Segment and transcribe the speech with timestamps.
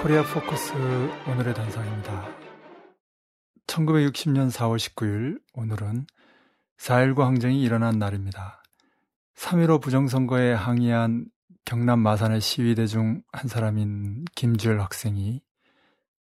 [0.00, 0.72] 코리아 포커스
[1.28, 2.28] 오늘의 단상입니다.
[3.66, 6.06] 1960년 4월 19일 오늘은
[6.78, 8.62] 4.19 항쟁이 일어난 날입니다.
[9.36, 11.26] 3.15 부정선거에 항의한
[11.64, 15.42] 경남 마산의 시위대 중 한 사람인 김주열 학생이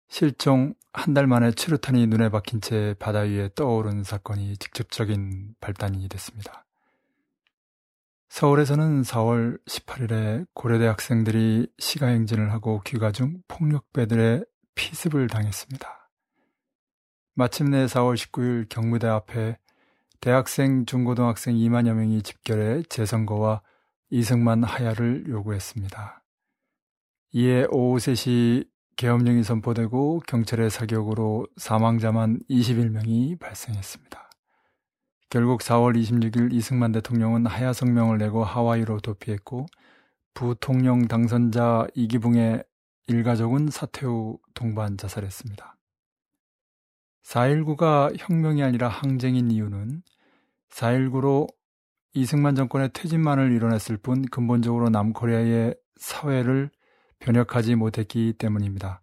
[0.10, 6.67] 실종 한 달 만에 최루탄이 눈에 박힌 채 바다 위에 떠오른 사건이 직접적인 발단이 됐습니다.
[8.30, 14.46] 서울에서는 4월 18일에 고려대 학생들이 시가행진을 하고 귀가 중 폭력배들의
[14.76, 16.12] 피습을 당했습니다.
[17.34, 19.58] 마침내 4월 19일 경무대 앞에
[20.20, 23.62] 대학생, 중고등학생 2만여 명이 집결해 재선거와
[24.10, 26.24] 이승만 하야를 요구했습니다.
[27.34, 34.27] 이에 오후 3시 계엄령이 선포되고 경찰의 사격으로 사망자만 21명이 발생했습니다.
[35.30, 39.66] 결국 4월 26일 이승만 대통령은 하야 성명을 내고 하와이로 도피했고
[40.34, 42.64] 부통령 당선자 이기붕의
[43.08, 45.76] 일가족은 사퇴 후 동반 자살했습니다.
[47.24, 50.02] 4.19가 혁명이 아니라 항쟁인 이유는
[50.70, 51.48] 4.19로
[52.14, 56.70] 이승만 정권의 퇴진만을 이뤄냈을 뿐 근본적으로 남코리아의 사회를
[57.20, 59.02] 변혁하지 못했기 때문입니다.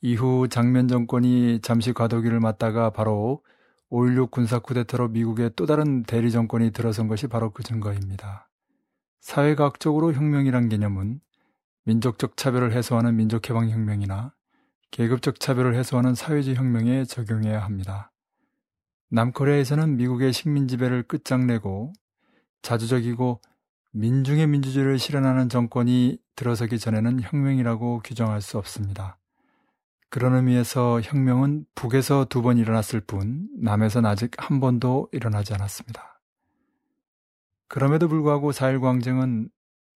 [0.00, 3.42] 이후 장면 정권이 잠시 과도기를 맞다가 바로
[3.90, 8.48] 5.16 군사 쿠데타로 미국의 또 다른 대리 정권이 들어선 것이 바로 그 증거입니다.
[9.20, 11.20] 사회과학적으로 혁명이란 개념은
[11.84, 14.34] 민족적 차별을 해소하는 민족해방혁명이나
[14.90, 18.12] 계급적 차별을 해소하는 사회주의 혁명에 적용해야 합니다.
[19.10, 21.92] 남코리아에서는 미국의 식민 지배를 끝장내고
[22.60, 23.40] 자주적이고
[23.92, 29.18] 민중의 민주주의를 실현하는 정권이 들어서기 전에는 혁명이라고 규정할 수 없습니다.
[30.10, 36.20] 그런 의미에서 혁명은 북에서 두 번 일어났을 뿐 남에선 아직 한 번도 일어나지 않았습니다.
[37.68, 39.50] 그럼에도 불구하고 4.19 항쟁은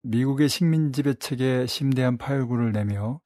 [0.03, 3.21] 미국의 식민 지배 체계에 심대한 파열구를 내며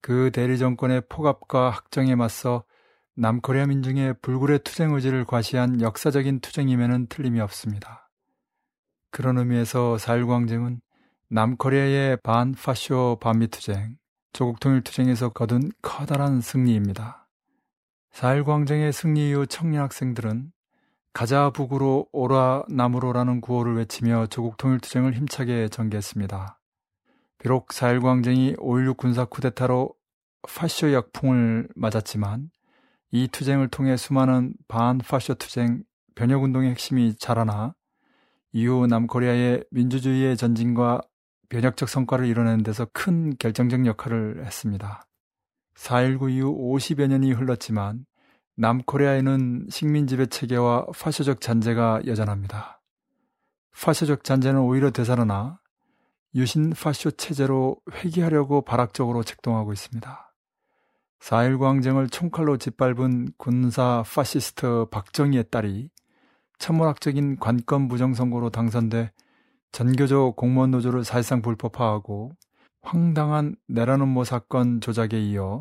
[0.00, 2.64] 그 대리 정권의 폭압과 확정에 맞서
[3.14, 8.10] 남코리아 민중의 불굴의 투쟁 의지를 과시한 역사적인 투쟁임에는 틀림이 없습니다.
[9.10, 10.80] 그런 의미에서 4.19 항쟁은
[11.30, 13.96] 남코리아의 반파쇼 반미 투쟁,
[14.32, 17.28] 조국 통일 투쟁에서 거둔 커다란 승리입니다.
[18.12, 20.52] 4.19 항쟁의 승리 이후 청년 학생들은
[21.12, 26.60] 가자 북으로 오라 남으로라는 구호를 외치며 조국 통일 투쟁을 힘차게 전개했습니다.
[27.38, 29.94] 비록 4.19 항쟁이 5.16 군사 쿠데타로
[30.42, 32.50] 파쇼 역풍을 맞았지만
[33.10, 35.82] 이 투쟁을 통해 수많은 반파쇼 투쟁,
[36.14, 37.74] 변혁운동의 핵심이 자라나
[38.52, 41.00] 이후 남코리아의 민주주의의 전진과
[41.48, 45.06] 변혁적 성과를 이뤄내는 데서 큰 결정적 역할을 했습니다.
[45.74, 48.04] 4.19 이후 50여 년이 흘렀지만
[48.56, 52.82] 남코리아에는 식민지배 체계와 파쇼적 잔재가 여전합니다.
[53.80, 55.60] 파쇼적 잔재는 오히려 되살아나
[56.34, 60.34] 유신 파쇼 체제로 회귀하려고 발악적으로 책동하고 있습니다.
[61.20, 65.90] 4.19 항쟁을 총칼로 짓밟은 군사 파시스트 박정희의 딸이
[66.58, 69.12] 천문학적인 관권 부정 선거로 당선돼
[69.72, 72.32] 전교조 공무원 노조를 사실상 불법화하고
[72.82, 75.60] 황당한 내란음모 사건 조작에 이어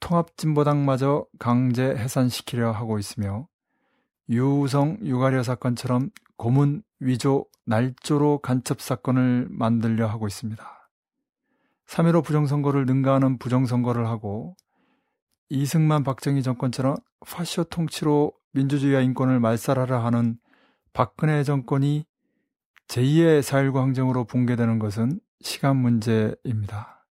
[0.00, 3.46] 통합진보당마저 강제 해산시키려 하고 있으며
[4.28, 10.90] 유우성 유가려 사건처럼 고문 위조 날조로 간첩 사건을 만들려 하고 있습니다.
[11.86, 14.56] 3.15 부정선거를 능가하는 부정선거를 하고
[15.50, 20.38] 이승만 박정희 정권처럼 파쇼 통치로 민주주의와 인권을 말살하려 하는
[20.92, 22.06] 박근혜 정권이
[22.92, 27.06] 제2의 4.19 항쟁으로 붕괴되는 것은 시간 문제입니다.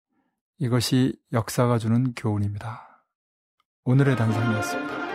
[0.58, 3.06] 이것이 역사가 주는 교훈입니다.
[3.84, 5.07] 오늘의 단상이었습니다.